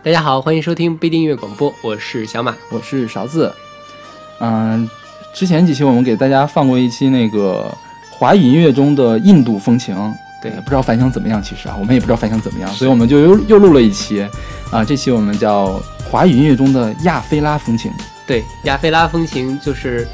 [0.00, 2.54] 大家好，欢迎收听不一定音乐广播，我是小马。
[2.70, 3.52] 我是勺子。
[4.38, 4.88] 嗯、
[5.34, 7.68] 之前几期我们给大家放过一期那个
[8.08, 9.96] 华语音乐中的印度风情，
[10.40, 11.42] 对不知道反响怎么样。
[11.42, 14.24] 其实啊，我们也不知道反响怎么样，所以我们就又又录了一期。
[14.70, 17.90] 啊，这期我们叫华语音乐中的亚非拉风情。
[18.24, 20.06] 对，亚非拉风情就是，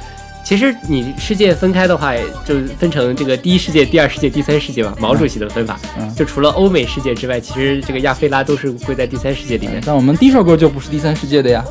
[0.44, 2.12] 其实你世界分开的话，
[2.44, 5.80] 就分成这个第一世界、第二世界、第三世界嘛，毛主席的分法。
[5.98, 9.82] 嗯就除了欧美世界之外，其实这个亚非拉都是归在第三世界里面。
[9.86, 11.64] 但我们第一首歌就不是第三世界的呀。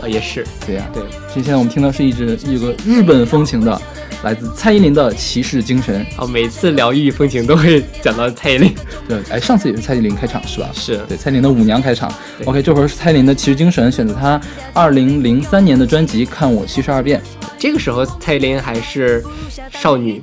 [0.00, 1.02] 啊，也是，对呀、对。
[1.28, 3.80] 所以现在我们听到是一支一个日本风情的，
[4.22, 6.06] 来自蔡依林的《骑士精神》。
[6.22, 8.74] 啊，每次聊异域风情都会讲到蔡依林。
[9.06, 10.70] 对，哎，上次也是蔡依林开场是吧？
[10.72, 12.12] 是对，蔡依林的舞娘开场。
[12.38, 14.40] 对 OK，这会儿是蔡依林的《骑士精神》，选择她
[14.72, 17.20] 二零零三年的专辑《看我七十二变》。
[17.58, 19.24] 这个时候蔡依林还是
[19.70, 20.22] 少女。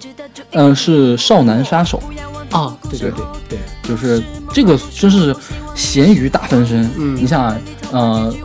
[0.52, 2.02] 嗯、是少男杀手，
[2.52, 5.35] 哦，对对对对，就是这个真是
[5.76, 6.90] 咸鱼大翻身。
[6.98, 7.57] 嗯你想啊，
[7.91, 8.35] 呃，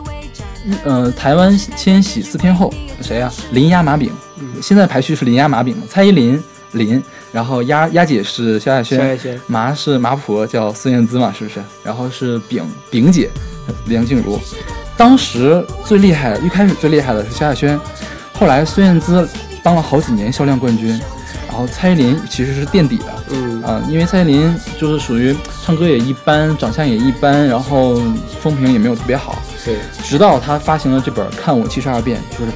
[0.65, 6.41] 日呃，台湾千禧四天后谁呀、林鸭马饼，嗯现在排序是林鸭马饼嘛，蔡依林
[6.73, 9.41] 林，然后鸭鸭姐是萧亚萧轩，亚轩。
[9.47, 11.61] 麻是麻婆叫孙燕姿嘛，是不是？
[11.83, 13.29] 然后是饼饼姐
[13.85, 14.37] 梁静茹，
[14.97, 17.79] 当时最厉害，一开始最厉害的是萧亚轩，
[18.41, 19.29] 后来孙燕姿
[19.61, 20.99] 当了好几年销量冠军，
[21.47, 23.05] 然后蔡依林其实是垫底的。
[23.29, 28.01] 嗯，啊、因为蔡依林就是属于唱歌也一般，长相也一般，然后
[28.41, 29.37] 风评也没有特别好。
[29.63, 32.51] 对，直到她发行了这本《看我七十二变》，就是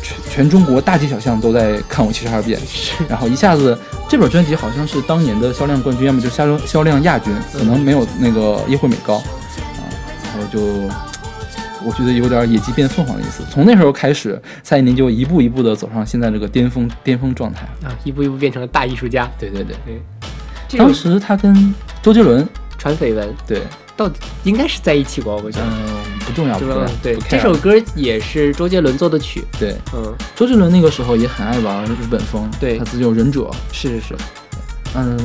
[0.00, 2.58] 全全中国大街小巷都在看我七十二变，
[3.06, 9.84] 然后一下子这本专辑好像是当年的销量冠军，要么就销销量亚军，可能没有那个叶惠美高啊，
[10.24, 10.88] 然后就。
[11.86, 13.44] 我觉得有点野鸡变凤凰的意思。
[13.48, 17.62] 从那时候开始，蔡依林就一步一步的走上现在这个巅峰巅峰状态。
[17.84, 19.30] 啊，一步一步变成了大艺术家。
[19.38, 19.76] 对对对，
[20.68, 23.62] 对，当时她跟周杰伦，传绯闻对，
[23.96, 25.64] 到底应该是在一起过，我觉得。
[25.64, 26.88] 嗯，不重要，不重要。
[27.00, 29.44] 对这首歌也是周杰伦做的曲。
[29.56, 34.14] 对嗯，周杰伦那个时候也很爱玩日本风，对他自己有忍者，是是是，
[34.96, 35.16] 嗯，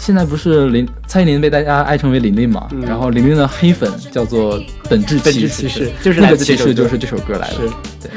[0.00, 7.68] 现在不是林蔡依林被大家爱称为琳琳嘛，嗯然后琳琳的黑粉叫做本质本质骑骑士就是来那个骑士就是这首歌来的，是。
[8.00, 8.10] 对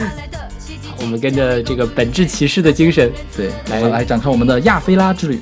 [1.02, 5.38] 我们跟着这个本质骑士的精神，对，来我们来展开我们的亚非拉之旅。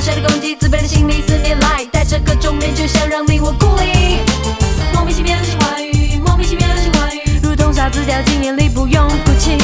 [0.00, 4.18] 谁的攻击，自卑的心理，四年来戴着各种面具，想让你我孤立。
[4.94, 9.56] 莫名其妙的情话语，莫名其妙的情话语，如同沙子掉进眼里，不用哭泣。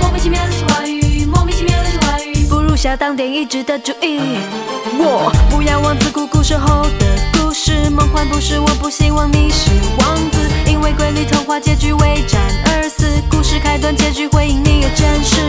[0.00, 4.20] 莫名其妙的情话语，莫名其妙的情话语，不如下当点一致的主意。
[4.96, 15.40] 我不要王子苦苦守候的故事，梦幻不是，我不希望你是王子，因为瑰丽童话结局为战而死，故事开端结局回应你也真实。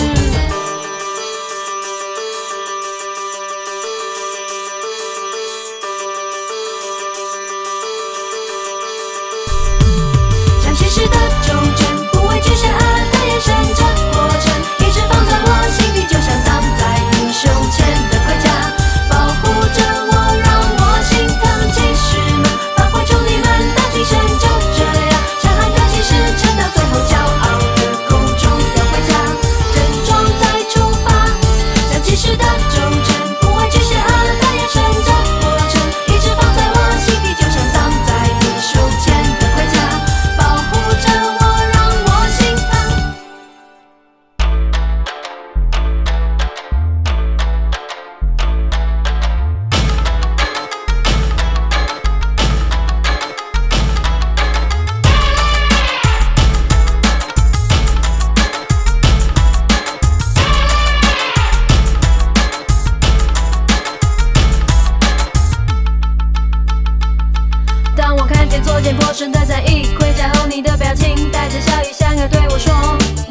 [68.61, 72.73] 作茧破身的在意，盔甲后你的表情，带着笑意想要对我说，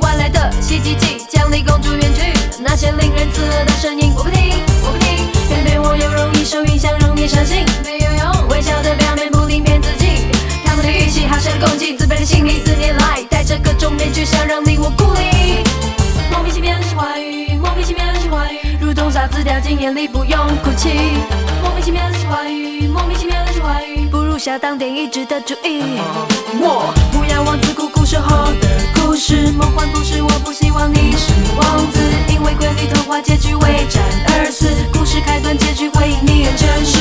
[0.01, 10.27] 外来的袭击即将离公主远去，那些令人刺耳的声音，我不听，我不听，偏偏我又容易受影响，容易伤心没有用，微笑的表面不停骗自己，
[10.65, 15.65] 他们的语气好像攻击，自卑的心理，四年来带着各种面具想让你我孤立。
[16.31, 20.91] 莫名其妙的喜欢语，莫名其妙的喜欢语，如同沙子掉进眼里，不用哭泣。
[21.63, 24.04] 莫名其妙的喜欢语，莫名其妙的喜欢语，
[24.35, 25.81] 如下当电影值得注意。
[26.59, 36.99] 我不要王子苦苦守候的故事，梦幻不是，我不希望你是王子，因为瑰丽童话结局为战而死，故事开端结局回应你很真实。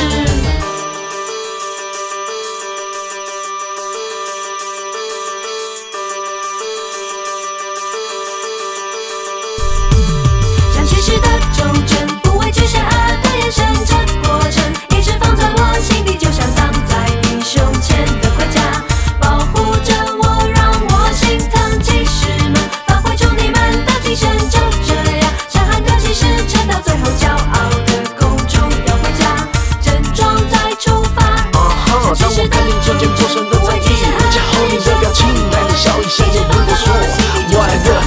[10.72, 12.90] 像骑士的周正，不畏惧险恶
[13.24, 13.66] 的眼神，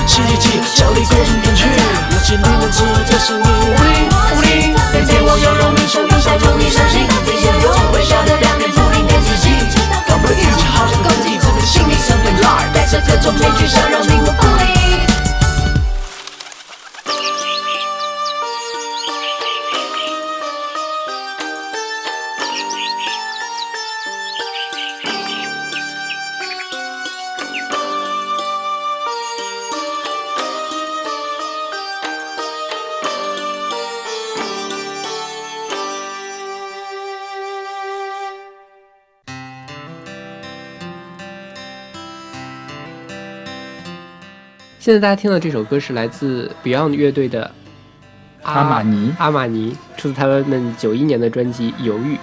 [0.08, 1.68] 爱的奇迹降临公主园区，
[2.10, 9.52] 那些你们指的是你无力无力，每天我要用你手用手用你相信，你拥有微笑的两面不应该自己，
[10.08, 14.02] 搞不一起好像攻击，只被心里生变来，戴着各种面具想让
[44.88, 47.52] 现在大家听到这首歌是来自 Beyond 乐队的
[48.44, 52.16] 阿玛尼阿玛尼出自他们九一年的专辑《犹豫》。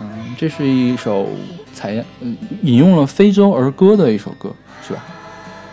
[0.00, 1.28] 嗯，这是一首
[1.72, 4.52] 采嗯引用了非洲儿歌的一首歌，
[4.84, 5.04] 是吧？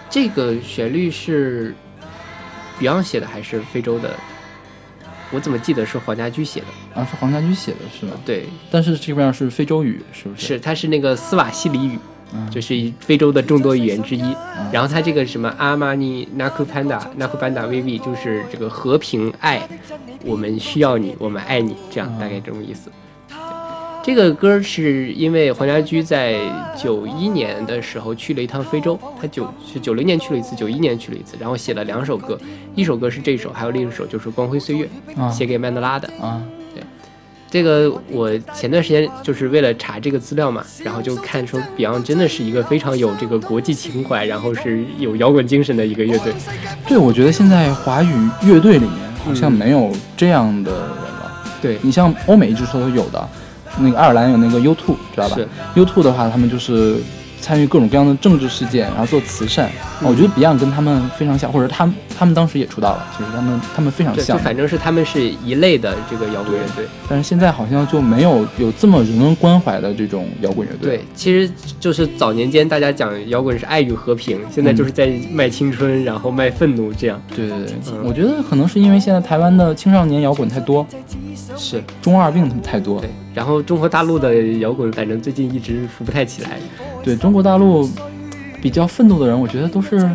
[0.08, 1.74] 这个旋律是
[2.80, 4.16] Beyond 写的还是非洲的？
[5.32, 7.02] 我怎么记得是黄家驹写的？
[7.02, 8.12] 啊，是黄家驹写的，是吗？
[8.24, 10.46] 对，但是这边是非洲语，是不是？
[10.46, 12.00] 是，它是那个斯瓦西里语，嗯，
[12.52, 14.24] 就是非洲的众多语言之一。
[14.72, 19.62] 然后它这个什么阿玛尼、纳库潘达、纳库潘达 VV，就是这个和平爱，
[20.26, 22.90] 我们需要你，我们爱你，这样大概这种意思。
[22.90, 23.36] 对
[24.02, 26.40] 这个歌是因为黄家驹在
[26.76, 32.40] 九一年的时候去了一趟非洲，他九是九零年去了一次，九一年去了一次，然后写了两首歌，
[32.74, 34.90] 一首歌是这首，还有另一首就是《光辉岁月》，
[35.22, 36.08] 啊写给曼德拉的。
[36.20, 36.42] 啊，
[37.52, 46.32] 这个我前段时间就是为了查这个资料嘛，然后就看说 Beyond 真的是一个非常有这个国际情怀，然后是有摇滚精神的一个乐队。
[46.88, 48.14] 对，我觉得现在华语
[48.44, 48.94] 乐队里面
[49.26, 51.32] 好像嗯没有这样的人了。
[51.62, 53.28] 对，你像欧美一直说有的，
[53.80, 56.98] 那个爱尔兰有那个 U2，知道吧是？U2 的话，他们就是
[57.40, 59.70] 参与各种各样的政治事件，然后做慈善。
[59.70, 64.40] 嗯我觉得 Beyond 跟他们非常像，或者他们他们当时也出道了，其实他们他们非常对，就像。
[64.40, 66.86] 反正是他们是一类的这个摇滚乐队。
[67.10, 70.98] 但是现在好像就没有有这么人文关怀的这种摇滚乐队。
[70.98, 71.52] 对，其实
[71.82, 77.22] 就是早年间大家讲摇滚是爱与和平，现在就是在卖青春，然后卖愤怒这样。
[77.36, 80.88] 对对对，嗯我觉得可能是因为现在台湾的青少年摇滚太多，
[81.58, 83.02] 是中二病太多。
[83.02, 86.52] 对，然后中国大陆的摇滚反正最近一直扶不太起来。
[87.04, 87.90] 对中国大陆
[88.62, 90.10] 比较愤怒的人，我觉得都是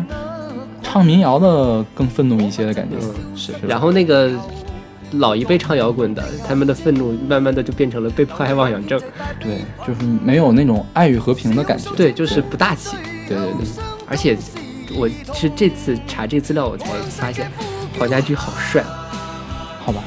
[0.83, 2.95] 唱民谣的更愤怒一些的感觉。
[3.01, 3.59] 嗯，是吧。
[3.67, 4.31] 然后那个
[5.13, 8.99] 老一辈唱摇滚的，他们的愤怒慢慢的就变成了被迫害妄想症。
[9.39, 11.89] 对，就是没有那种爱与和平的感觉。
[11.95, 12.95] 对，就是不大气。
[13.27, 13.67] 对对对，
[14.07, 14.37] 而且
[14.95, 17.51] 我是这次查这资料，我才发现
[17.97, 18.83] 黄家驹好帅。
[19.83, 20.03] 好吧，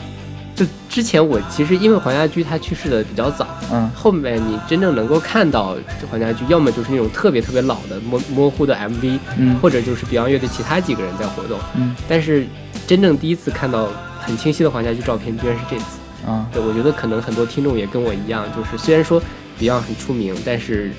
[0.58, 5.76] 就之前我其实因为黄家驹他去世的比较早，嗯后面你真正能够看到
[6.10, 11.58] 黄家驹，要么就是那种特别特别老的模模糊的 MV，嗯或者就是 Beyond 乐队其他几个人在活动。
[11.76, 12.44] 嗯但是
[12.88, 13.88] 真正第一次看到
[14.18, 15.84] 很清晰的黄家驹照片，居然是这次。
[16.26, 19.22] 啊，对，我觉得可能很多听众也跟我一样，就是虽然说
[19.60, 20.90] Beyond 很出名，但是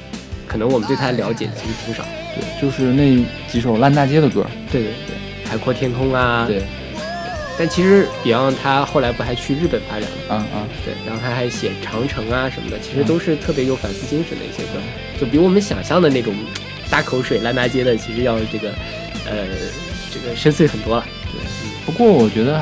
[0.47, 2.03] 可能我们对他的了解其实挺少。
[2.33, 4.45] 对，就是那几首烂大街的歌。
[4.71, 6.45] 对对对，海阔天空啊。
[6.47, 6.65] 对，
[7.59, 10.35] 但其实 Beyond 他后来不还去日本发展吗？
[10.35, 14.79] 啊啊，对，然后他还写长城啊什么的，其实都是特别有反思精神的一些歌，
[15.19, 16.33] 就比我们想象的那种
[16.89, 18.69] 大口水烂大街的，其实要这个
[19.25, 19.45] 呃
[20.09, 21.05] 这个深邃很多了。
[21.25, 21.41] 对
[21.85, 22.61] 不过我觉得，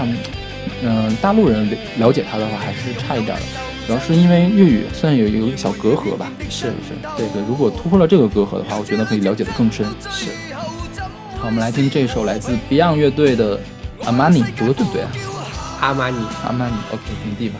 [0.82, 3.44] 嗯、大陆人了了解他的话还是差一点的，
[3.86, 6.32] 主要是因为粤语算有一个小隔阂吧。
[6.50, 9.86] 是是，对对，如果突破了这个隔阂的话，我觉得可以了解的更深。
[10.10, 10.32] 是，
[11.38, 13.58] 好，我们来听这首来自 Beyond 乐队的
[14.08, 15.12] 《阿玛尼读的对不对啊？
[15.82, 16.18] 阿玛尼。
[16.46, 17.60] 阿玛尼 ok 平地吧。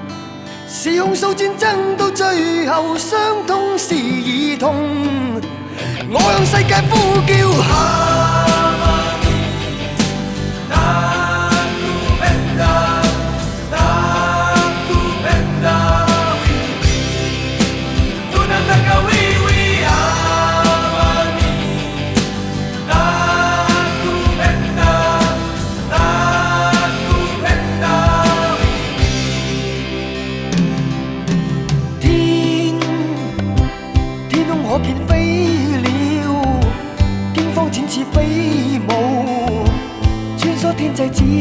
[0.73, 4.73] 是控诉战争到最后伤痛是儿童。
[6.09, 8.30] 我向世界呼叫。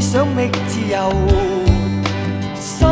[0.00, 1.12] 只想覓自由。
[2.54, 2.88] 心，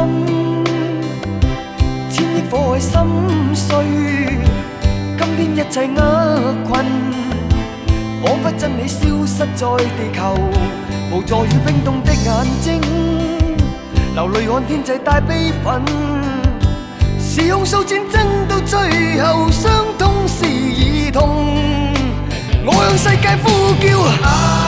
[2.10, 3.00] 千億火海心
[3.54, 3.74] 碎，
[5.16, 6.84] 今天一切厄困，
[8.22, 10.34] 彷彿真理消失在地球，
[11.10, 12.78] 無助與冰凍的眼睛，
[14.14, 15.80] 流淚看天際帶悲憤。
[17.18, 21.56] 是控訴戰爭到最後，傷痛是兒童。
[22.66, 23.48] 我向世界呼
[23.80, 24.67] 叫。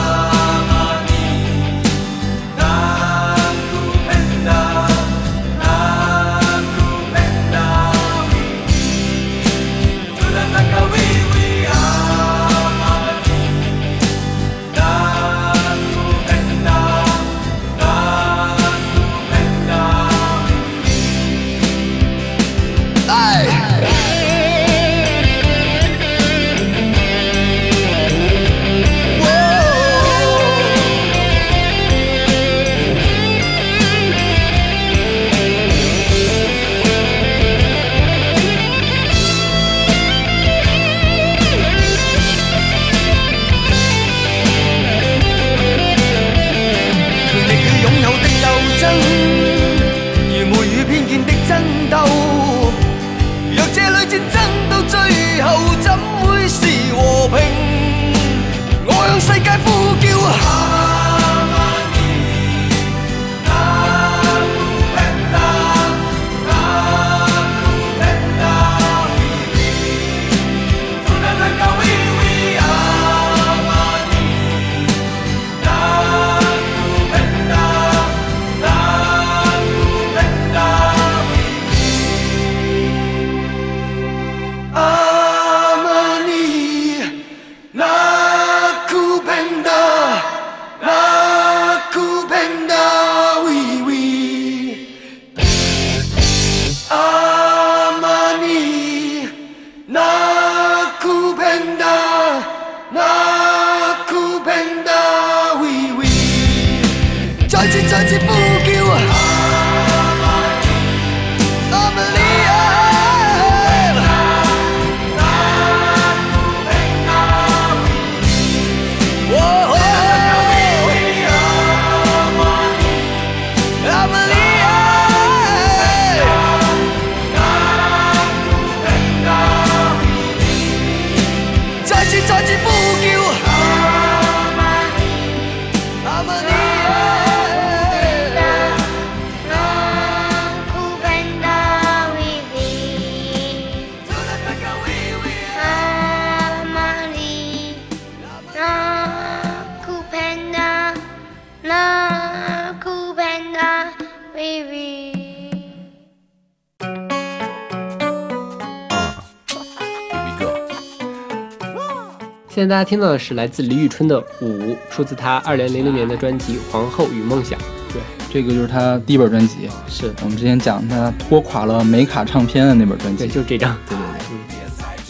[162.61, 167.57] 现在大家听到的是来自李宇春的《舞》，出自她二零零零年的专辑《皇后与梦想》。
[167.91, 167.99] 对，
[168.31, 173.25] 这个就是他第一本专辑，是我们之前讲他拖垮了美卡唱片的那本专辑。
[173.25, 173.75] 对，就是这张。
[173.89, 174.59] 对对对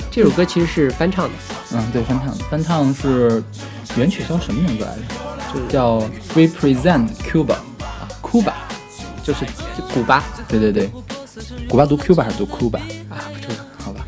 [0.10, 1.32] 这首歌其实是翻唱的，
[1.74, 3.44] 嗯，对，翻唱的，翻唱是
[3.98, 5.54] 原曲叫什么名字来着？
[5.54, 8.54] 就是叫 Represent Cuba 啊，Cuba，
[9.26, 9.44] 就是
[9.94, 10.90] 古巴对对对，
[11.68, 12.78] 古巴读 Cuba 还是读 Cuba？
[13.10, 13.84] 啊，不重要。
[13.84, 14.06] 好吧，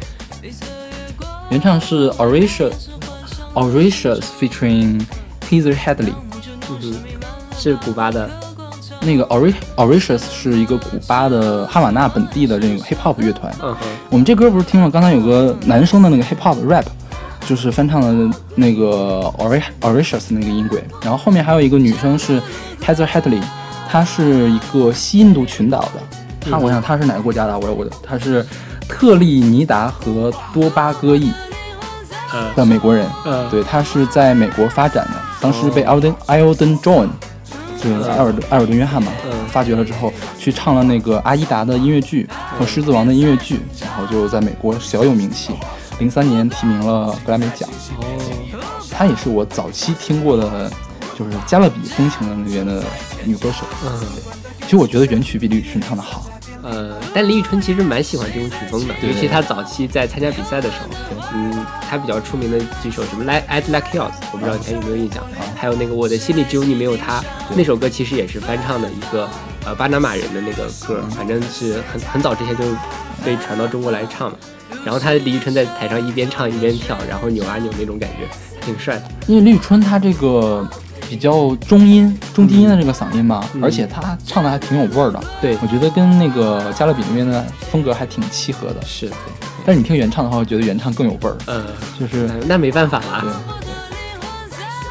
[1.50, 2.88] 原唱是 Auratius
[3.56, 5.06] Auratius featuring
[5.50, 6.14] Heather Headley。
[6.70, 6.94] 嗯哼，
[7.58, 8.30] 是古巴的。
[9.06, 13.54] 那个 Ori Oricious 是一个古巴的哈瓦那本地的这个 hip hop 乐团。
[13.62, 13.80] 嗯哼，
[14.10, 16.86] 我们这歌不是听了，刚才有个男生的那个 hip hop rap，
[17.46, 22.42] 就是翻唱的那个 Ori Oricious 那个音轨，然后后面还有一个女生是
[22.82, 23.44] Heather Headley，
[23.90, 27.60] 她是一个西印度群岛的，她我想她是哪个国家的？
[27.60, 28.46] 我我她是
[28.88, 31.28] 特立尼达和多巴哥裔。
[31.28, 31.43] 嗯
[32.56, 37.10] 的美国人，嗯，对，他是在美国发展的，当时被 Eldon Eldon John。
[37.84, 42.26] 就是艾尔顿埃尔顿约翰嘛，嗯发掘了之后，去唱了那个阿依达的音乐剧
[42.58, 45.52] 和狮子王的音乐剧，然后就在美国小有名气。
[46.00, 48.58] 零三年提名了格莱美奖，哦，
[48.90, 50.72] 她也是我早期听过的，
[51.20, 52.82] 就是加勒比风情的那边的
[53.26, 53.66] 女歌手。
[53.86, 54.00] 嗯。
[54.62, 56.24] 其实我觉得原曲比李宇春唱的好，
[56.64, 65.24] 呃，但李宇春其实蛮喜欢这种曲风的，尤其她早期在参加比赛的时候，嗯，她比较出名的几首什么《Like As Like Yours》，我不知道你还有没有印象，
[65.56, 67.20] 还有那个《我的心里只有你没有他》，
[67.54, 69.30] 那首歌其实也是翻唱的一个
[69.66, 72.64] 呃巴拿马人的那个歌，反正是很很早之前就
[73.26, 74.38] 被传到中国来唱了。
[74.86, 78.28] 然后他李宇春在台上一边唱一边跳，然后扭啊扭那种感觉，
[78.66, 79.04] 挺帅的。
[79.28, 80.68] 因为李宇春她这个
[81.10, 85.22] 比较中音、中低音的这个嗓音吧，嗯而且他唱的还挺有味儿的。
[85.42, 88.82] 对我觉得跟那个加勒比那边的风格还挺契合的。
[88.86, 89.10] 是，
[89.66, 91.66] 但是你听原唱的话，我觉得原唱更有味儿，呃，
[92.00, 93.24] 就是那那没办法啦
[93.62, 93.70] 对。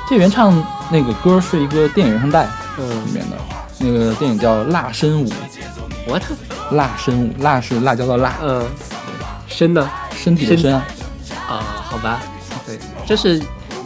[0.08, 0.52] 这原唱
[0.90, 3.36] 那个歌是一个电影原声带里嗯面的，
[3.78, 5.28] 那个电影叫《辣身舞》
[6.06, 6.22] ，，what？
[6.72, 8.66] 辣身舞，辣是辣椒的辣，嗯，
[9.46, 9.88] 身呢？
[10.14, 10.84] 身体的身啊。
[11.48, 12.20] 啊，好吧，
[12.66, 13.42] 对，这是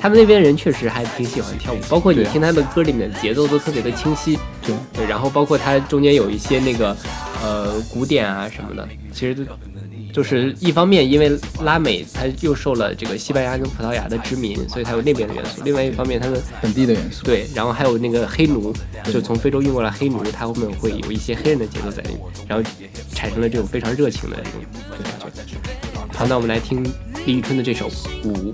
[0.07, 6.97] 他们那边人确实还挺喜欢跳舞，包括你听他的歌里面的节奏都特别的清晰，对，对，然后包括它中间有一些那个
[7.43, 9.43] 呃古典啊什么的，其实都
[10.13, 17.25] 就是一方面因为拉美它又受了这个西班牙跟葡萄牙的殖民，所以它有那边的元素；另外一方面，他们本地的元素。
[17.25, 18.73] 对，然后还有那个黑奴，
[19.13, 22.65] 就从非洲运过来黑奴，他后面会有一些黑人的节奏在里面，然后
[23.13, 24.61] 产生了这种非常热情的这种
[25.35, 25.57] 感觉。
[26.13, 26.85] 好，那我们来听
[27.27, 27.91] 李宇春的这首
[28.23, 28.53] 《舞》。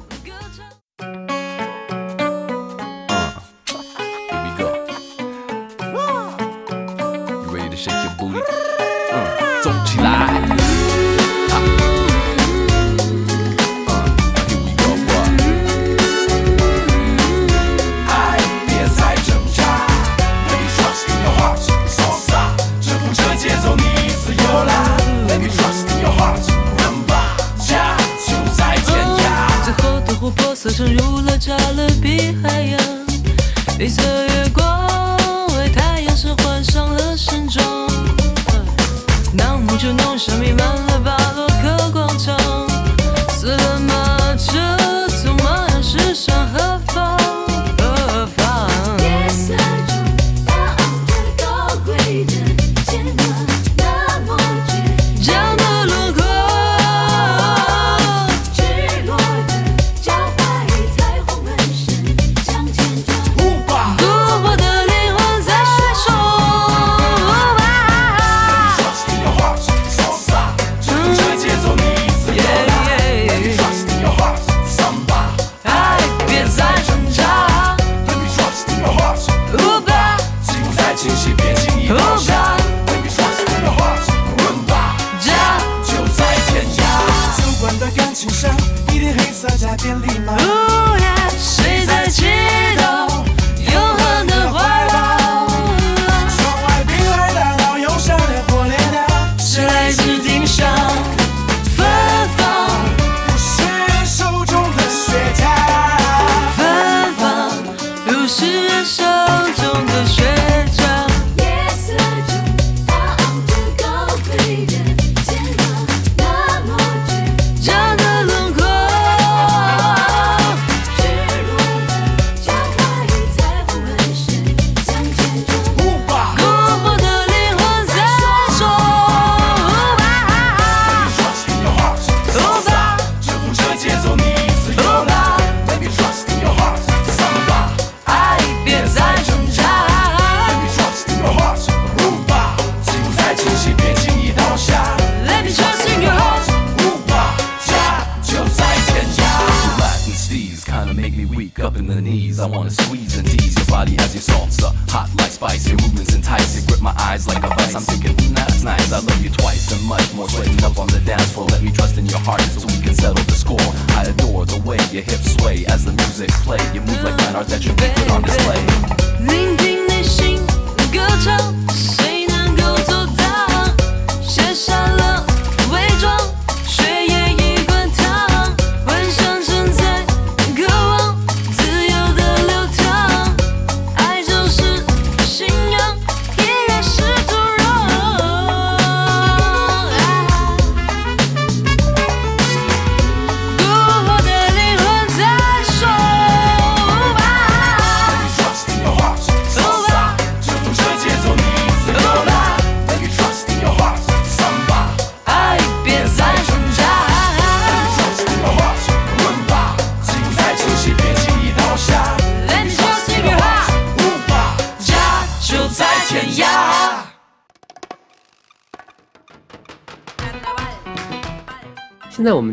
[88.22, 88.56] 情上，
[88.94, 90.32] 一点黑色加点礼貌。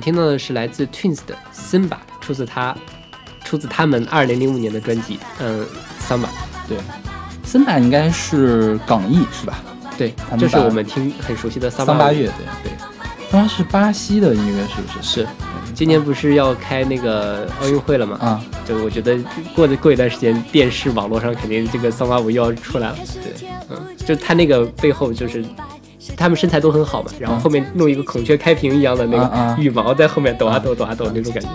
[0.09, 2.75] 听到的是来自 Twins 的《Simba》，出自他
[3.45, 5.63] 出自他们二零零五年的专辑，嗯，
[6.03, 6.25] 《Samba》。
[6.67, 6.79] 对，
[7.43, 9.59] 森巴应该是港译是吧？
[9.99, 12.27] 对就是我们听很熟悉的桑桑巴乐
[12.63, 12.71] 对，
[13.29, 15.21] 桑巴是巴西的音乐是不是？
[15.21, 15.27] 是，
[15.75, 18.17] 今年不是要开那个奥运会了吗？
[18.19, 19.15] 啊，就我觉得
[19.55, 22.97] 过的过一段时间，电视网络上肯定这个桑巴舞又要出来了。
[23.13, 25.45] 对，嗯，就他那个背后就是。
[26.19, 31.49] 他们身材都很好嘛，然后后面弄一个孔雀开屏一样的那个羽毛在后面抖啊抖抖啊抖那种感觉，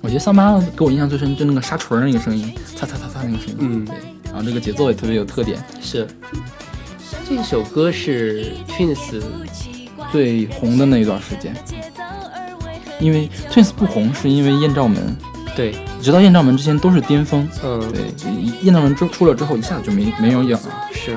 [0.00, 3.84] 我觉得桑巴给我印象最深就那个沙锤那个声音，擦擦擦擦那个声音，嗯。
[3.84, 5.62] 对，然后这个节奏也特别有特点。
[5.80, 6.08] 是。
[7.28, 9.22] 这首歌是 Twins
[10.10, 11.54] 最红的那一段时间，
[12.98, 15.16] 因为 Twins 不红是因为艳照门，
[15.56, 17.48] 对，直到艳照门之前都是巅峰。
[17.62, 18.02] 嗯，对，
[18.62, 20.88] 艳照门之出了之后，一下子就没没有影了。
[20.92, 21.16] 是，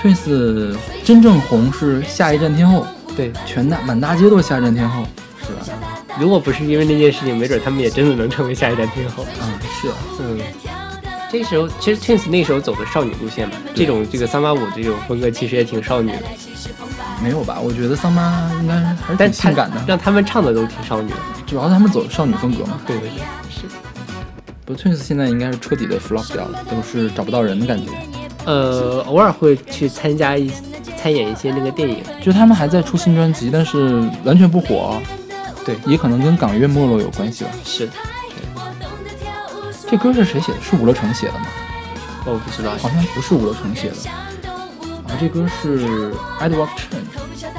[0.00, 3.32] Twins 真正红是下一站天后，对。
[3.44, 5.06] 全大满大街都是下一站天后，
[5.40, 5.76] 是吧？
[6.20, 9.26] 如果不是因为那件事情，没准他们也真的能成为下一站天后。
[9.42, 9.88] 嗯，是。
[10.20, 10.38] 嗯，
[11.30, 16.22] 这时候其实 Twins 那时候走的少女路线嘛，这种这个桑巴舞这种风格其实也挺少女的，
[17.22, 17.58] 没有吧？
[17.60, 21.16] 我觉得桑巴应该还是挺性感的，让他们唱的都挺少女的。
[21.46, 22.78] 主要是他们走少女风格嘛。
[22.86, 23.18] 对对对，
[23.50, 23.66] 是。
[24.64, 27.90] 不过 Twins 现在应该是彻底的 flop 掉了，都是找不到人的感觉。
[28.46, 30.50] 呃，偶尔会去参加一
[30.96, 34.98] 参演一些那个电影，就他们还在出新专辑，但是完全不火。
[35.64, 37.50] 对也可能跟港乐没落有关系吧。
[37.64, 37.90] 是，
[39.90, 40.58] 这歌是谁写的？
[40.62, 41.46] 是伍乐成写的吗？
[42.24, 43.96] 哦我不知道，好像不是伍乐成写的。
[45.08, 47.02] 啊，这歌是 Edward Chen，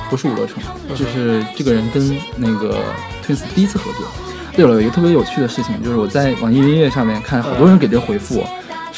[0.09, 2.77] 不是伍乐成，就是这个人跟那个
[3.25, 4.07] Twins 第一次合作。
[4.53, 8.41] 对了，有一个特别有趣的事情，就是我在网易云音乐上面看，好多人给这个回复，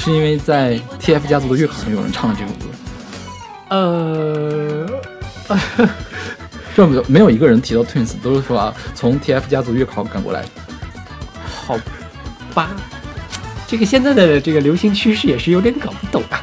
[0.02, 2.66] 是因为在 TF 家族的月考上有人唱了这首歌。
[3.70, 4.88] 呃，
[6.74, 10.46] 这没有没有一个人提到 Twins，都是说啊，从 TF 家族月考赶过来。
[11.68, 11.78] 好
[12.56, 12.70] 吧，
[13.68, 16.42] 这个现在的这个流行趋势也是有点搞不懂啊。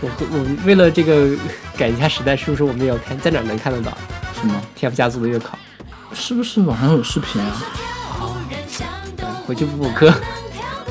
[0.00, 1.36] 我我为了这个
[1.76, 3.98] 赶一下时代，是不是我们也要看在哪儿能看得到
[4.40, 5.58] 是吗？TF 家族的月考？
[6.14, 7.62] 是不是网上有视频啊？
[9.44, 10.14] 回去补补课，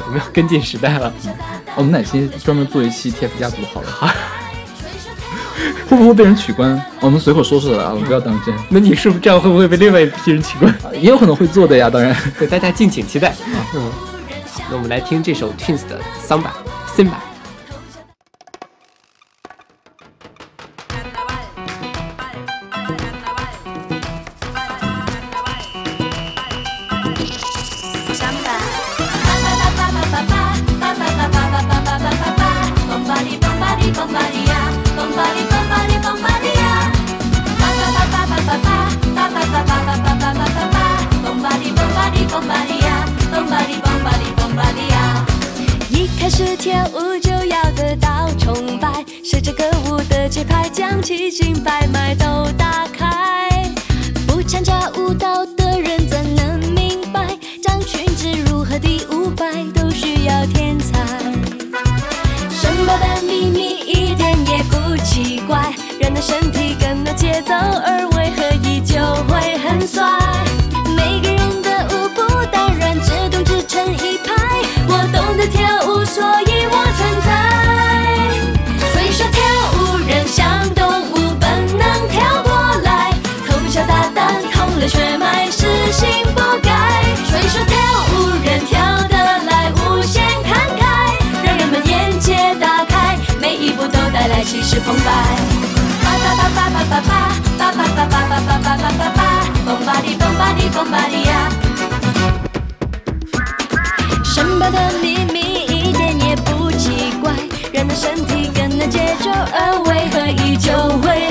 [0.09, 1.13] 我们要跟进时代了。
[1.75, 3.87] 我们哪期专门做一期 TF 家族好了？
[5.87, 6.81] 会不会被人取关？
[6.99, 8.55] 我们随口说说的啊，我们不要当真。
[8.69, 10.73] 那你是不是这样会不会被另外一批人取关？
[10.99, 12.15] 也有可能会做的呀，当然。
[12.39, 13.35] 对，大家敬请期待。
[13.75, 13.91] 嗯，
[14.71, 16.51] 那我们来听这首 Twins 的《桑巴》
[16.99, 17.11] Simba。
[17.11, 17.28] 一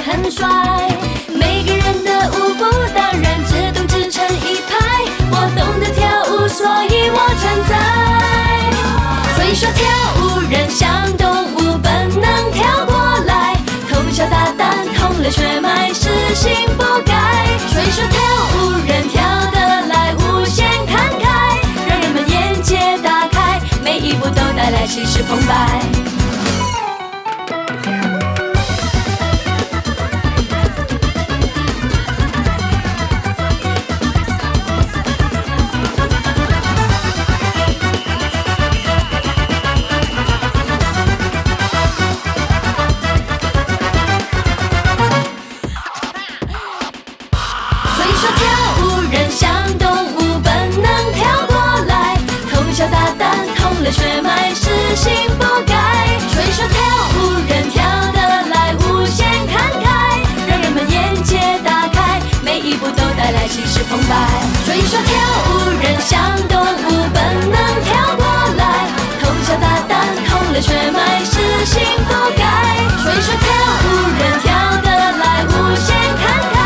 [0.09, 0.49] 很帅。
[1.35, 7.77] 每个人的舞步当然自动自成一排，我懂得跳舞，所以我存在。
[9.37, 9.85] 所以说跳
[10.16, 13.55] 舞人像动物，本能跳过来，
[13.90, 17.47] 偷小大胆，通了血脉，死性不改。
[17.68, 18.18] 所以说跳
[18.57, 19.21] 舞人跳
[19.53, 26.08] 得来，无限慷慨，让人们眼界打开，每一步都带来气势澎湃。
[63.88, 64.14] 澎湃。
[64.64, 65.16] 所以说跳
[65.48, 67.18] 舞人像动物，本
[67.51, 68.24] 能跳过
[68.57, 68.62] 来，
[69.20, 69.96] 偷小大胆，
[70.27, 72.44] 通了血脉，死性不改。
[73.03, 73.46] 所以说跳
[73.85, 73.87] 舞
[74.18, 74.46] 人跳
[74.83, 75.87] 得来，无限
[76.20, 76.22] 慷
[76.53, 76.57] 慨，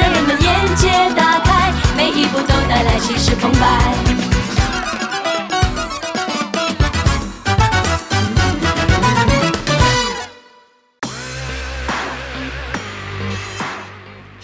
[0.00, 4.19] 让人们眼界大开，每一步都带来气势澎湃。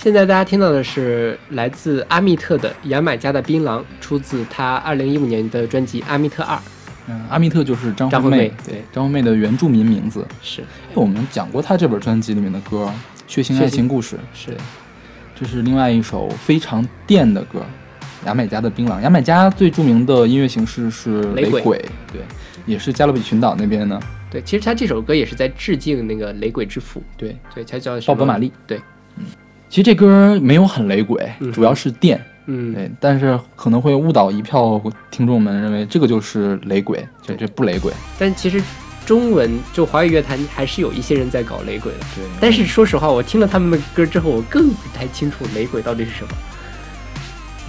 [0.06, 6.54] 现在大家听到的是来自阿密特的《牙买加的槟榔》，出自他二零一五年的专辑《阿密特二》。
[7.08, 10.24] 嗯，阿密特就是张惠妹妹，对，张惠妹的原住民名字。
[10.40, 12.84] 是哎我们讲过她这本专辑里面的歌，
[13.26, 14.56] 《血腥爱情故事》是，
[15.34, 17.66] 这是另外一首非常电的歌，
[18.24, 19.00] 牙买加的槟榔。
[19.00, 22.22] 牙买加最著名的音乐形式是雷鬼鬼，对，
[22.64, 24.00] 也是加勒比群岛那边的。
[24.30, 28.52] 对，其实他这首歌也是在致敬那个雷鬼之父，对，对，他叫鲍勃马利。
[28.68, 28.80] 对，
[29.68, 32.20] 其实这歌没有很雷鬼，嗯主要是电。
[32.48, 37.92] 嗯，对，但是可能会误导一票听众们，认为这个就是雷鬼，这这不雷鬼。
[38.18, 38.62] 但其实
[39.04, 41.98] 中文就华语乐坛还是有一些人在搞雷鬼的。
[42.14, 46.30] 对，但是说实话，我听了他们的歌之后，我更不太清楚雷鬼到底是什么。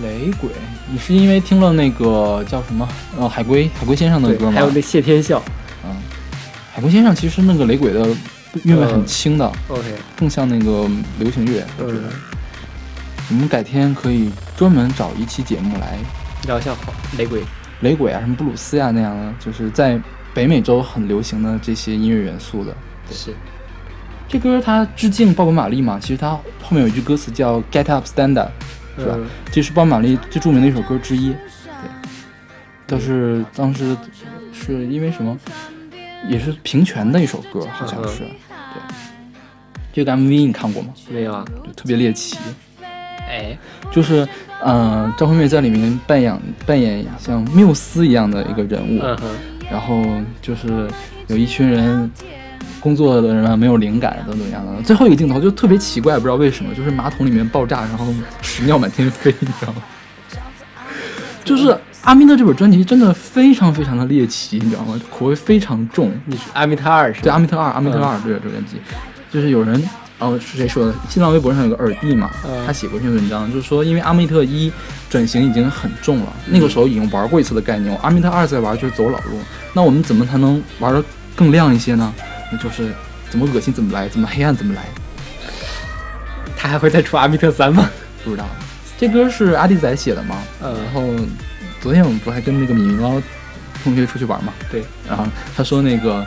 [0.03, 0.51] 雷鬼，
[0.91, 4.51] 你是因为听了那个叫什么呃海龟海龟先生的歌，吗？
[4.51, 5.41] 还有那谢天笑。
[5.83, 5.95] 嗯，
[6.71, 8.07] 海龟先生其实那个雷鬼的
[8.63, 11.65] 韵味很轻的，OK，更像那个流行乐。
[11.77, 12.09] 我觉得嗯，
[13.29, 15.97] 我们改天可以专门找一期节目来
[16.47, 16.73] 聊一下
[17.17, 17.43] 雷鬼。
[17.81, 20.01] 雷鬼啊，什么布鲁斯呀、那样的，就是在
[20.33, 22.75] 北美洲很流行的这些音乐元素的。
[23.11, 23.33] 是，
[24.27, 28.49] 这歌它致敬鲍勃马利嘛，其实它后面有一句歌词叫 “Get Up Stand Up”，
[28.97, 29.13] 是吧？
[29.15, 31.29] 嗯这是鲍勃马利最著名的一首歌之一。
[31.29, 31.37] 对，
[32.87, 33.95] 但是当时
[34.51, 35.37] 是因为什么？
[36.27, 38.19] 也是平权的一首歌，好像是。
[38.19, 38.81] 对，
[39.93, 40.89] 这个 MV 你看过吗？
[41.09, 41.45] 没有啊？
[41.63, 42.37] 对，特别猎奇，
[43.27, 43.57] 哎，
[43.91, 44.27] 就是
[44.61, 49.17] 呃，张惠妹在里面扮演扮演像缪斯一样的一个人物，嗯，
[49.71, 50.03] 然后
[50.41, 50.89] 就是
[51.27, 52.11] 有一群人
[52.79, 54.81] 工作的人啊没有灵感等等样的。
[54.83, 59.81] 最后一个镜头就特别奇怪，不知道为什么，就是马桶里面爆炸，然后屎尿满天飞，你知道吗？
[61.43, 64.99] 就是阿密特这本专辑真的非常非常的猎奇，你知道吗？
[65.11, 66.11] 口味非常重。
[66.25, 68.77] 你是阿密特二是对，阿密特二，阿密特二，对这个专辑，
[69.29, 69.83] 就是有人，
[70.19, 70.93] 哦，是谁说的？
[71.09, 74.71] 新浪微博上有个耳帝嘛，嗯他写过一篇文章，就是说，因为阿密特一
[75.09, 79.39] 转型已经很重了，那个时候已经玩过一次的概念，阿密特二再玩就是走老路，
[79.73, 81.03] 那我们怎么才能玩的
[81.35, 82.13] 更亮一些呢？
[82.51, 82.93] 那就是
[83.29, 84.85] 怎么恶心怎么来，怎么黑暗怎么来，
[86.55, 87.89] 他还会再出阿密特三吗？
[88.23, 88.45] 不知道。
[88.97, 90.37] 这歌是阿弟仔写的吗？
[90.63, 91.01] 嗯然后
[91.81, 93.21] 昨天我们不还跟那个米米猫
[93.83, 94.53] 同学出去玩嘛？
[94.69, 96.25] 对，然后他说那个，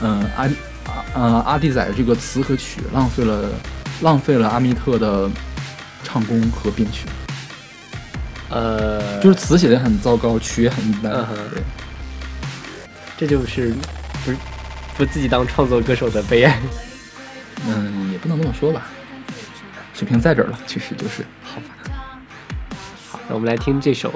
[0.00, 3.50] 嗯、阿啊呃阿弟仔这个词和曲浪费了
[4.00, 5.28] 浪费了阿密特的
[6.02, 7.06] 唱功和编曲，
[8.48, 11.12] 呃，就是词写的很糟糕，曲也很一般。
[11.12, 11.62] 嗯对，
[13.18, 13.74] 这就是
[14.24, 14.36] 不是
[14.96, 16.58] 不自己当创作歌手的悲哀。
[17.66, 18.86] 嗯，也不能这么说吧，
[19.94, 21.24] 水平在这儿了，其实就是。
[21.44, 21.66] 好吧。
[23.32, 24.12] 我们来听这首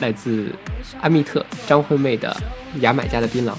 [0.00, 0.52] 来自
[1.00, 2.34] 阿密特张惠妹的
[2.80, 3.52] 《牙买加的槟榔》。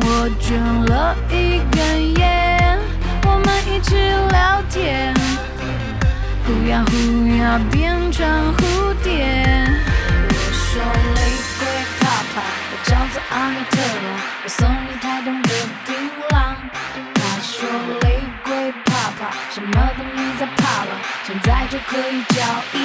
[0.00, 2.78] 我卷了一根烟，
[3.24, 3.94] 我们一起
[4.30, 5.14] 聊天，
[6.46, 6.92] 呼呀呼
[7.36, 8.26] 呀变成
[8.56, 9.26] 蝴蝶。
[10.28, 10.82] 我说
[11.14, 11.20] 玫
[11.58, 11.62] 瑰
[12.00, 12.00] 泡
[12.32, 14.06] 泡，我叫做阿米特罗，
[14.44, 15.48] 我送你台东的
[15.86, 15.90] 槟
[16.30, 16.32] 榔。
[17.14, 17.68] 他说
[18.02, 18.04] 玫
[18.44, 20.90] 瑰泡泡，什么都没在怕了，
[21.26, 22.40] 现在就可以叫
[22.72, 22.76] 一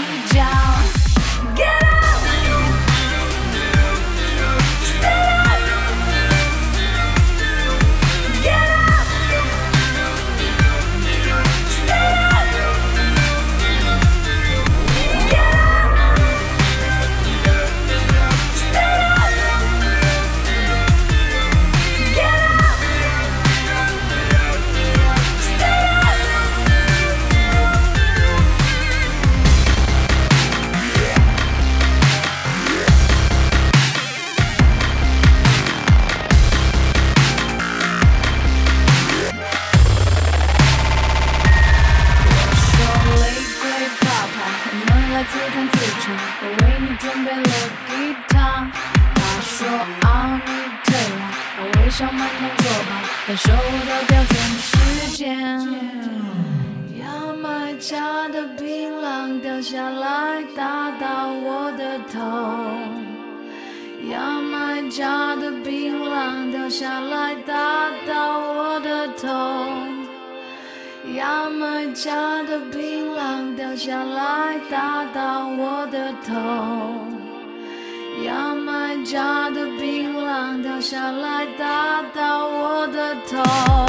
[64.97, 67.53] 家的槟榔掉下来，打
[68.07, 69.27] 到我的头。
[71.13, 76.33] 牙买加的槟榔掉下来，打到我的头。
[78.25, 83.86] 牙买加的槟榔掉下来，打到我的头。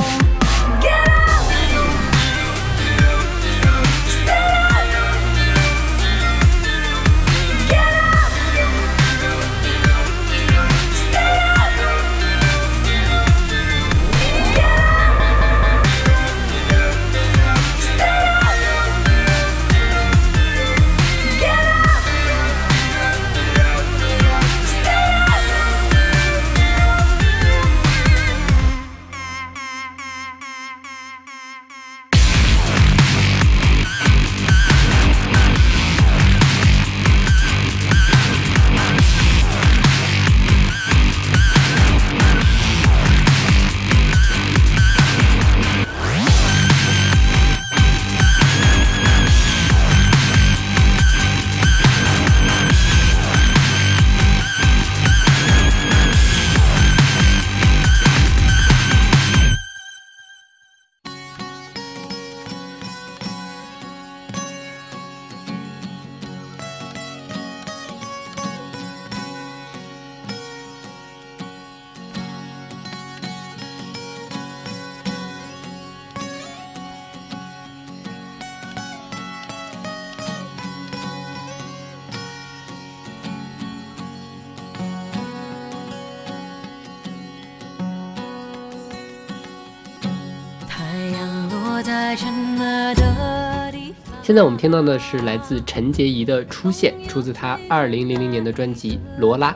[94.29, 99.53] 现在我们听到的是来自陈洁仪的《出现》，出自她二零零零年的专辑《罗拉》。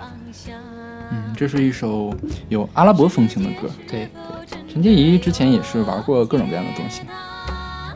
[1.10, 2.16] 嗯，这是一首
[2.48, 3.68] 有阿拉伯风情的歌。
[3.86, 4.08] 对
[4.48, 7.02] 对陈洁仪之前也是玩过各种各样的东西，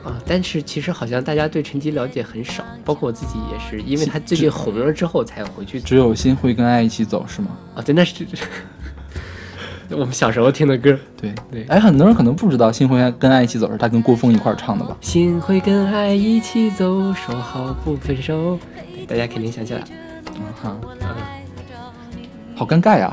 [0.05, 7.49] 啊，但是其实好像大家对陈洁了解很少，包括我自己也是，因为她最近红了之后才回去只有心会跟爱一起走，是吗？
[7.75, 8.23] 啊，对，那是
[9.97, 10.97] 我们小时候听的歌。
[11.21, 14.97] 对对哎，很多人可能不知道《心会跟爱一起走》是他跟郭峰一块儿唱的吧？
[15.01, 18.59] 心会跟爱一起走，说好不分手。
[19.07, 19.87] 大家肯定想起来了。
[20.35, 20.77] 嗯哈，
[22.57, 23.13] 好尴尬呀！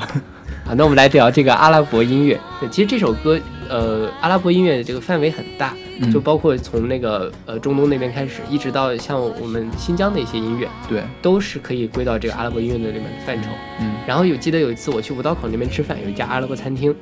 [0.65, 2.39] 好，那我们来聊这个阿拉伯音乐。
[2.59, 3.37] 对，其实这首歌，
[3.69, 13.49] 呃，阿拉伯音乐的这个范围很大，嗯就包括从那个呃中东那边开始，一直到像我们新疆的一些音乐，对，都是可以归到这个阿拉伯音乐的里面的范畴。
[13.81, 16.95] 嗯然后有记得有一次我去五道口那边吃饭，有一家阿拉伯餐厅，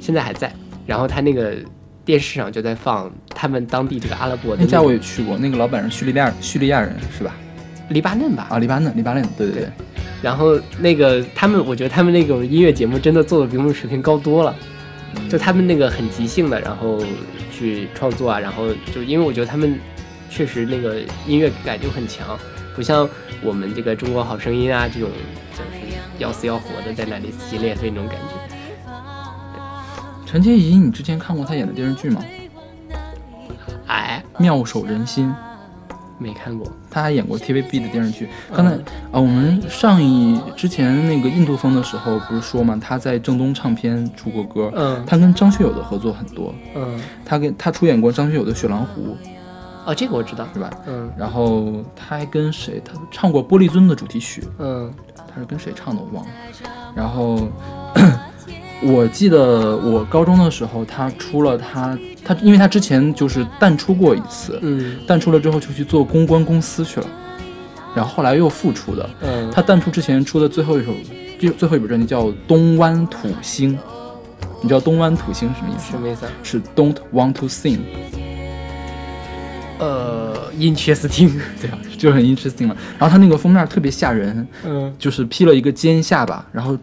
[0.00, 0.52] 现在还在。
[0.86, 1.54] 然后他那个
[2.04, 7.34] 电视上就在放他们当地这个阿拉伯的那家我也去过，那个老板是叙利亚叙利亚人是吧？
[7.90, 9.68] 黎巴嫩吧，啊，黎巴嫩，黎巴嫩，对对对，
[10.22, 14.56] 然后那个他们，我觉得他们那种音乐节目真的做的比我们水平高多了。
[15.28, 17.02] 就他们那个很即兴的，然后
[17.50, 19.76] 去创作啊，然后就因为我觉得他们
[20.30, 22.38] 确实那个音乐感就很强，
[22.76, 23.08] 不像
[23.42, 25.10] 我们这个中国好声音啊这种
[25.52, 28.54] 就是要死要活的在那里撕心裂肺那种感觉。
[30.24, 32.22] 陈洁仪，你之前看过她演的电视剧吗？
[33.88, 35.34] 哎，妙手仁心，
[36.20, 36.70] 没看过。
[36.90, 38.28] 他还演过 TVB 的电视剧。
[38.54, 49.16] 刚才啊、我们上一之前那个印度风的时候不是说嘛，他在正东唱片出过歌，嗯他跟张学友的合作很多，嗯，他跟他出演过张学友的《雪狼湖
[49.86, 50.70] 哦，这个我知道。》，是吧？
[50.86, 52.80] 嗯然后他还跟谁？
[52.84, 54.92] 他唱过《玻璃樽》的主题曲，嗯
[55.32, 56.30] 他是跟谁唱的我忘了。
[56.94, 57.48] 然后
[58.82, 67.06] 我记得我高中的时候，他出了他他，因为他之前就是淡出过一次，嗯淡出了之后就去做公关公司去了，
[67.94, 69.10] 然后后来又复出的。
[69.20, 70.92] 嗯，他淡出之前出的最后一首，
[71.38, 73.76] 最最后一本专辑叫《东湾土星》，
[74.62, 75.90] 你知道东湾土星什么意思？
[75.90, 76.32] 什么意思啊？
[76.42, 77.80] 是 Don't Want to Sing，
[79.78, 81.32] 呃，interesting。
[81.60, 82.76] 对啊，就很 interesting 了。
[82.98, 86.76] 然后他那个封面特别吓人，嗯就是披了一个尖下巴，然后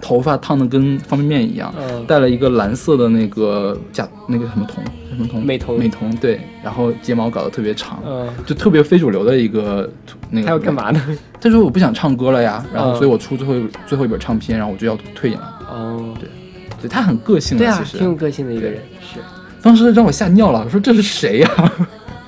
[0.00, 9.90] 头发烫的跟方便面一样，嗯戴了一个蓝色的那个假那个什么瞳什么瞳美瞳美瞳对，然后睫毛搞得特别长，嗯，就特别非主流的一个
[10.30, 10.46] 那个。
[10.46, 10.72] 他要干？
[10.74, 11.00] 嘛呢？
[11.40, 15.58] 他说我不想唱歌了呀，然后嗯所以我出最后一最后一本唱片，然后我就要退演了。
[15.70, 16.28] 哦，对
[16.82, 18.80] 对他很个性对啊，挺有个性的一个人。
[19.00, 19.18] 是，
[19.62, 21.50] 当时让我吓尿了，我说这是谁呀、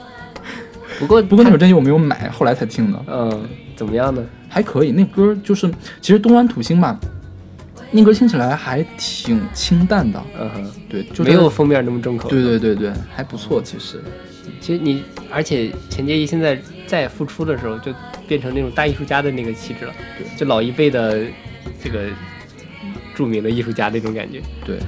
[0.98, 3.42] 不过不过那他本专辑我没有买，后来才听的，嗯，
[3.76, 4.24] 怎么样呢？
[4.48, 4.92] 还可以。
[4.92, 6.98] 那歌就是其实东湾土星吧，
[7.90, 12.28] 那歌听起来还挺清淡的，嗯哼，对，就没有封面那么重口。
[12.28, 14.02] 对对对对，还不错其实。
[14.60, 17.92] 其实你，而且钱杰一现在再复出的时候，就
[18.26, 21.24] 变成那种大艺术家的那个气质了，对就老一辈的
[21.82, 22.08] 这个
[23.14, 24.42] 著名的艺术家那种感觉。
[24.64, 24.78] 对，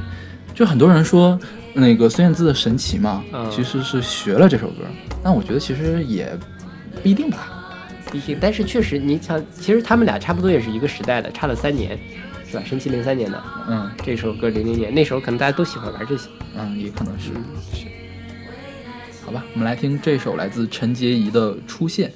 [0.55, 1.39] 就很多人说
[1.73, 4.85] 那个孙燕姿的《神奇》嘛，嗯其实是学了这首歌，
[5.23, 6.37] 但我觉得其实也
[7.03, 7.57] 不一定吧。
[8.11, 11.97] 毕竟，但是确实，你想，其实他们俩差不多也是一个时代的，差了三年，
[12.51, 12.63] 是吧？
[12.67, 16.29] 神奇零三年的嗯这首歌，零零年那时候可能大家都喜欢玩这些。
[16.59, 17.29] 嗯，也可能是
[17.73, 17.87] 是。
[19.25, 22.11] 好吧，我们来听这首来自陈洁仪的《出现》。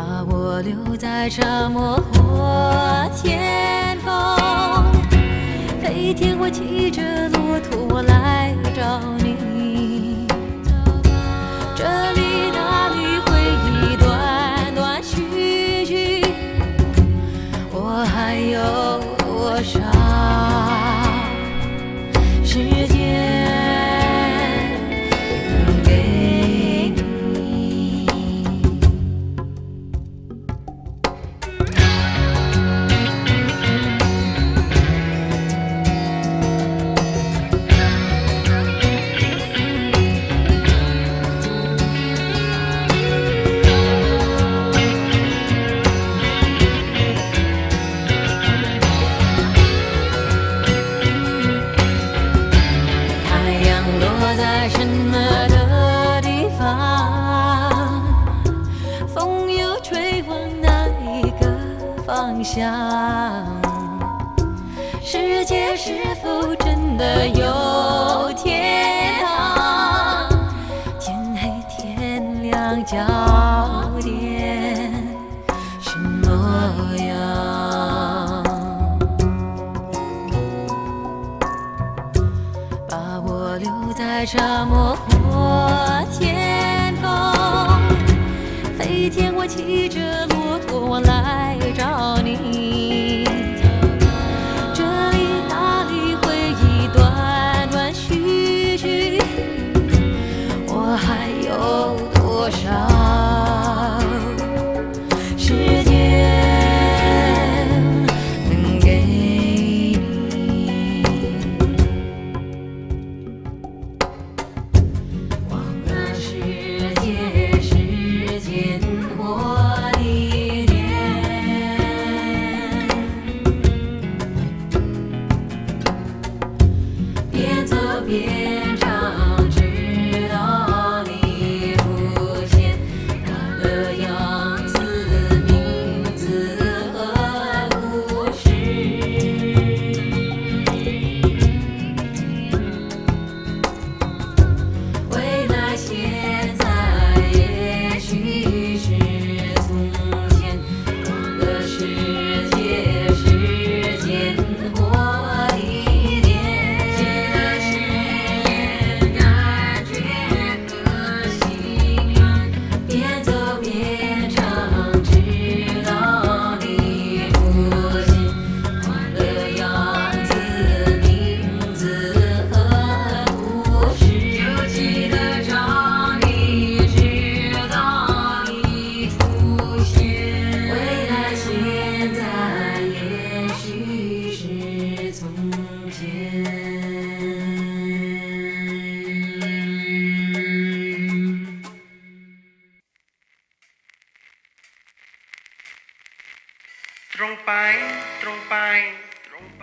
[0.00, 4.10] 把我留在沙漠或天空，
[5.82, 9.36] 飞天我骑着骆驼来找你。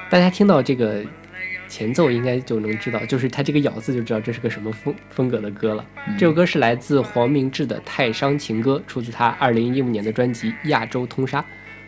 [0.09, 1.03] 大家听到这个
[1.67, 5.85] 前奏，应该就能知道，就是它这个咬字就知道这是个什么风风格的歌了。
[6.17, 11.41] 这首歌是来自黄明志的《太伤情歌》，出自他二零一五年的专辑《亚洲通杀》。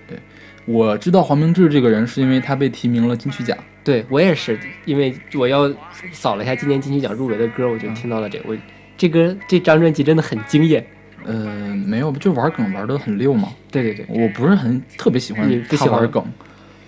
[0.07, 0.17] 对
[0.65, 5.71] 我知道黄明志这个人是因为他被提名了金曲奖，对我也是，因为我要
[6.11, 8.49] 扫了一下今年金曲奖入围的歌，我就听到了这个。
[8.49, 8.57] 我
[8.97, 10.85] 这歌这张专辑真的很惊艳。
[11.23, 13.49] 呃，没有，就玩梗玩的很溜嘛。
[13.71, 16.25] 对对对我不是很特别喜欢你不喜欢他玩梗。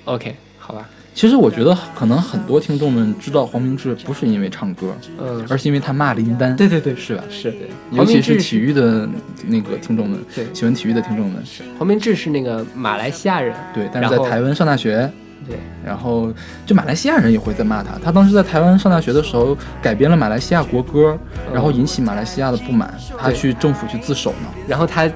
[0.05, 6.55] ，OK，好吧，其实我觉得可能很多听众们知道黄明志不是因为唱歌，嗯，而是因为他骂林丹。
[6.55, 7.23] 对对对，是吧？
[7.29, 7.53] 是，
[7.91, 9.07] 尤其是体育的
[9.45, 11.43] 那个听众们，对喜欢体育的听众们，
[11.77, 13.89] 黄明志是那个马来西亚人，对。
[13.93, 15.11] 但是在台湾上大学，
[15.45, 16.33] 对，然后
[16.65, 17.99] 就马来西亚人也会在骂他。
[18.01, 21.17] 他当时在台湾上大学的时候，改编了马来西亚国歌，
[21.53, 24.47] 然后引起马来西亚的不满，他去政府去自首呢。
[24.65, 25.09] 然后他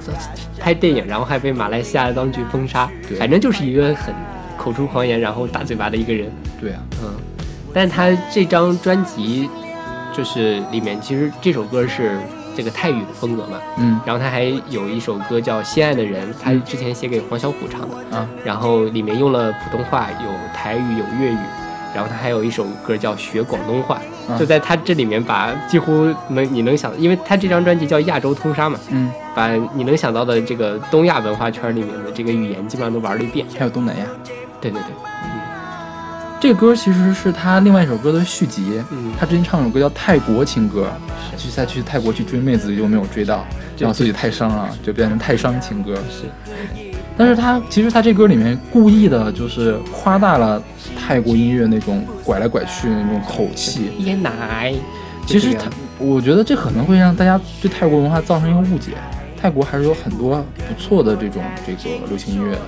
[0.60, 4.14] 拍电影，然后还被马来西亚当局封杀，对反正就是一个很
[4.56, 6.30] 口出狂言，然后大嘴巴的一个人。
[6.60, 7.14] 对啊，嗯，
[7.74, 9.48] 但他这张专辑
[10.12, 12.18] 就是里面其实这首歌是
[12.56, 14.00] 这个泰语的风格嘛，嗯。
[14.06, 21.38] 然后他还有一首歌叫《心爱的人》，他之前写给黄小琥唱的，啊，然后里面用了普通话，有台语，有粤语，
[21.94, 23.96] 然后他还有一首歌叫《学广东话》，
[24.28, 33.46] 嗯就在他这里面把几乎能你能想，因为他这张专辑叫《亚洲通杀》嘛，嗯，把你能想到的这个东亚文化圈里面的这个语言基本上都玩了一遍。
[33.58, 34.04] 还有东南亚。
[34.60, 34.90] 对对对，
[35.24, 35.30] 嗯
[36.38, 38.82] 这个歌其实是他另外一首歌的续集。
[38.90, 40.86] 嗯他之前唱了首歌叫《泰国情歌》，
[41.40, 43.44] 去再去泰国去追妹子又没有追到，
[43.78, 45.94] 然后自己太伤了，就变成泰伤情歌。
[46.10, 46.24] 是，
[47.16, 50.62] 但是他其实他这歌里面故意的就是夸大了
[50.98, 53.90] 泰国音乐那种拐来拐去的那种口气。
[54.00, 54.74] 椰奶，
[55.26, 58.92] 其实他我觉得这可能会让大家对泰国文化造成一个误解。
[59.40, 62.60] 泰国还是有很多不错的这种这个流行音乐的，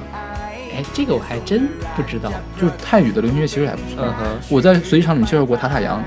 [0.77, 2.31] 哎，这个我还真不知道。
[2.61, 4.05] 就是泰语的流行音乐其实还不错。
[4.05, 6.03] 嗯哼，我在随机场里介绍过塔塔扬，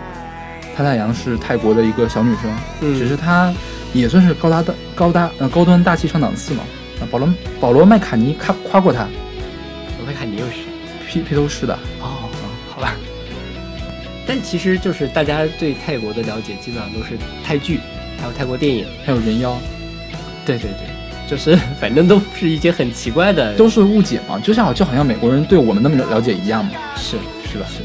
[0.76, 3.54] 塔塔扬是泰国的一个小女生，嗯只是她
[3.92, 6.64] 也算是高大的高大呃高端大气上档次嘛。
[7.02, 9.08] 啊，保罗保罗麦卡尼夸夸过她，
[10.00, 10.54] 我会看你又是
[11.10, 12.30] 披披头士的，哦，
[12.70, 12.96] 好吧。
[14.26, 17.80] 但其实就是大家对泰国的了解基本上都是泰剧，
[18.20, 18.86] 还有泰国电影。
[19.04, 19.58] 还有人妖，
[20.46, 20.88] 对对对，
[21.28, 27.18] 就是 反正都是一些很奇怪的，都是误解嘛，就像就好像美国人对我们那么了解一样嘛，是
[27.52, 27.66] 是吧？
[27.68, 27.84] 是。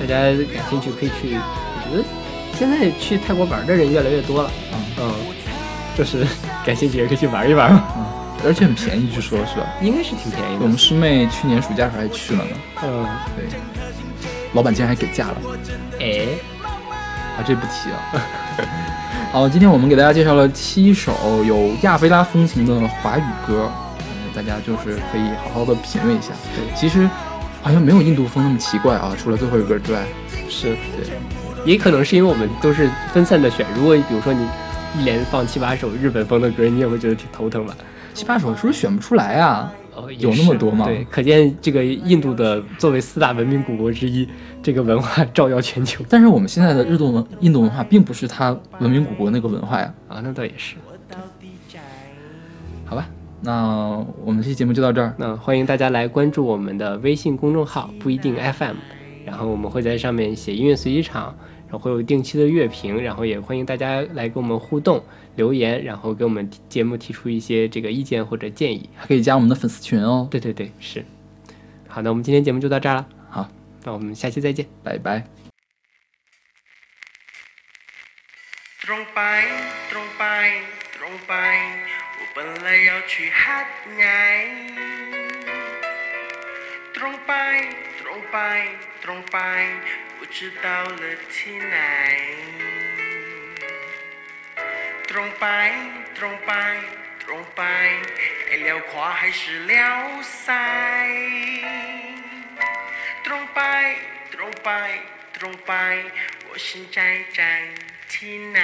[0.00, 0.16] 大家
[0.52, 2.04] 感兴趣可以去，我觉得
[2.58, 4.50] 现在去泰国玩的人越来越多了。
[4.72, 5.12] 嗯嗯，
[6.00, 6.26] 就是
[6.64, 7.84] 感兴趣也可以去玩一玩嘛，
[8.42, 9.66] 而且很便宜，据说是吧？
[9.82, 10.78] 应该是挺便宜的我们。
[10.78, 12.50] 师妹去年暑假时候还去了呢，
[12.82, 13.44] 嗯，对，
[14.54, 15.36] 老板竟然还给价了。
[16.00, 16.24] 哎，
[17.36, 18.22] 啊，这不提了。
[19.30, 26.28] 好，今天我们给大家介绍了七首有亚非拉风情的华语歌，嗯，大家就是可以好好的品味一下。
[26.56, 27.06] 对其实
[27.60, 30.00] 好像没有印度风那么奇怪啊，除了最后一个之外。
[30.48, 31.12] 是对，
[31.66, 33.66] 也可能是因为我们都是分散的选。
[33.76, 34.48] 如果比如说你
[34.98, 37.76] 一连放七八首日本风的歌，你也会觉得挺头疼吧？
[38.12, 39.72] 七八首是不是选不出来啊？
[39.94, 44.28] 哦，有那么多吗对，可见这个印度的作为四大文明古国之一，
[44.62, 50.76] 这个文化照耀全球但是我们现在的日动文印度文化并不是它文明古国那个文化呀，啊，那倒也是。
[52.84, 53.06] 好吧？
[53.42, 55.14] 那我们这期节目就到这儿。
[55.16, 58.74] 那欢迎大家来关注我们的微信公众号不一定 FM，
[59.24, 61.34] 然后我们会在上面写音乐随机场，
[61.69, 65.03] 然后会有定期的乐评，然后也欢迎大家来跟我们互动
[65.35, 68.89] 留言，然后给我们提节目提出一些这个意见或者建议。
[68.95, 70.27] 还可以加我们的粉丝群哦。
[70.29, 71.03] 对对对，是。
[71.87, 73.49] 好，那我们今天节目就到这儿了，好，
[73.83, 74.65] 那我们下期再见。
[74.83, 75.23] 拜拜。
[78.87, 79.19] ตรงไป
[79.91, 80.23] ตรงไป
[80.95, 81.33] ตรงไป
[82.17, 83.67] 我本来要去หัด
[83.97, 84.21] ใหญ่
[86.95, 87.31] ตรงไป
[87.88, 88.37] ตร งไป
[89.03, 89.37] ตรงไป
[90.17, 90.67] 不知道
[91.01, 91.03] 了
[91.35, 91.77] ที่ไหน
[95.09, 95.45] ตรงไป
[96.17, 96.51] ตรงไป
[97.23, 97.61] ตรงไป
[98.47, 99.73] 该撩胯还是撩
[100.45, 100.47] 腮
[103.25, 103.59] ตรงไป
[104.33, 104.69] ตรงไป
[105.35, 105.71] ตรงไป
[106.47, 106.97] 我现在
[107.37, 107.39] 在
[108.11, 108.61] ที่ไหน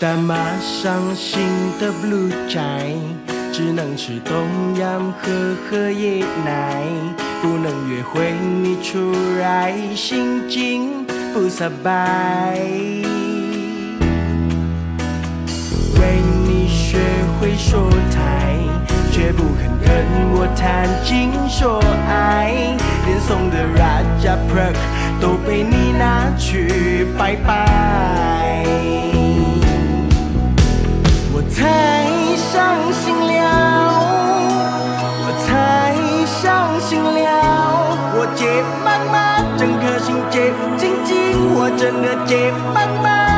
[0.00, 1.34] 但马上心
[1.80, 3.21] 的 blue ใจ
[3.52, 4.34] 只能吃冬
[4.78, 5.30] 阳喝
[5.68, 6.82] 喝椰奶
[7.42, 12.58] 不能约会你出来心情不สบาย
[16.00, 16.00] 为
[16.46, 16.98] 你学
[17.40, 18.56] 会说台，
[19.10, 19.88] 却不肯跟
[20.32, 22.76] 我谈情说爱，
[23.06, 24.76] 连送的 Raja Perk
[25.20, 28.64] 都被你拿去拜拜。
[31.35, 32.05] 我才
[32.37, 33.41] 相信了，
[35.25, 35.95] 我才
[36.27, 37.17] 相信了，
[38.15, 41.15] 我结满满整颗心结静静，
[41.55, 43.32] 我真的结满满。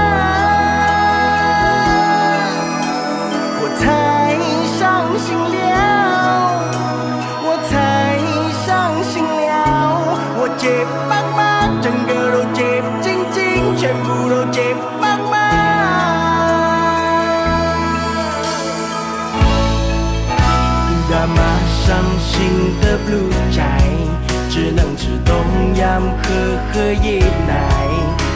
[26.01, 26.33] 喝
[26.73, 27.87] 喝椰奶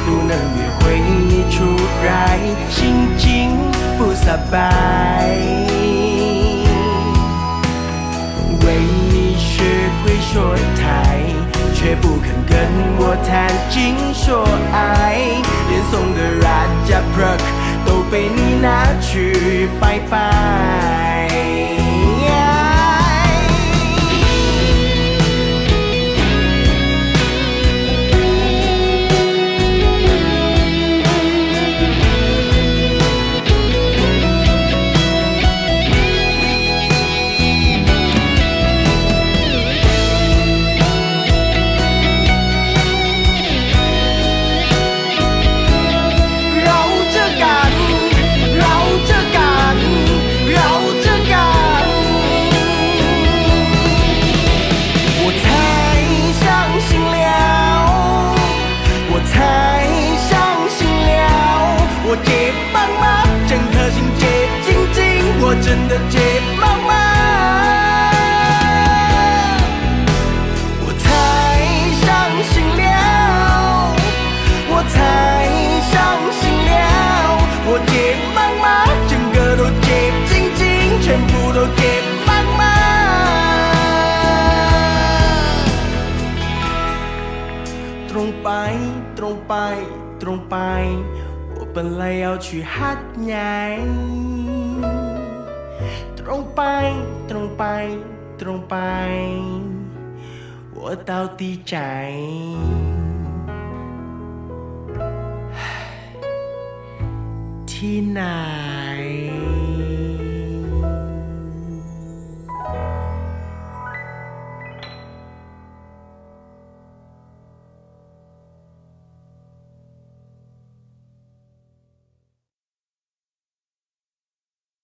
[0.06, 1.00] 不能约会
[1.52, 1.66] 出
[2.06, 2.40] 来
[2.70, 3.58] 心情
[3.98, 5.28] 不煞白
[8.66, 8.78] 为
[9.12, 9.64] 你学
[10.04, 11.20] 会说太
[11.74, 12.58] 却不肯跟
[12.98, 15.18] 我谈情说爱
[15.70, 21.79] 连送的 raja pro 都被你拿去拜拜。